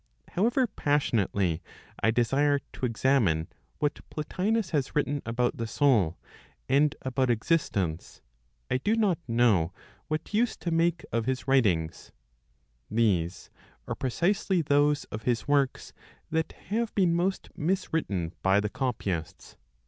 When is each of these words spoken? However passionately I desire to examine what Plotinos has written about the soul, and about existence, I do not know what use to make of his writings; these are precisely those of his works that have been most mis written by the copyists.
However 0.31 0.65
passionately 0.65 1.61
I 2.01 2.09
desire 2.09 2.57
to 2.73 2.85
examine 2.87 3.49
what 3.77 3.99
Plotinos 4.09 4.71
has 4.71 4.95
written 4.95 5.21
about 5.27 5.57
the 5.57 5.67
soul, 5.67 6.17
and 6.67 6.95
about 7.03 7.29
existence, 7.29 8.23
I 8.71 8.79
do 8.79 8.95
not 8.95 9.19
know 9.27 9.73
what 10.07 10.33
use 10.33 10.57
to 10.57 10.71
make 10.71 11.05
of 11.11 11.27
his 11.27 11.47
writings; 11.47 12.11
these 12.89 13.51
are 13.87 13.93
precisely 13.93 14.63
those 14.63 15.03
of 15.11 15.21
his 15.21 15.47
works 15.47 15.93
that 16.31 16.53
have 16.69 16.95
been 16.95 17.13
most 17.13 17.49
mis 17.55 17.93
written 17.93 18.33
by 18.41 18.59
the 18.59 18.69
copyists. 18.69 19.55